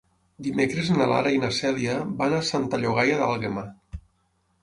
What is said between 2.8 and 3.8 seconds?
Llogaia d'Àlguema.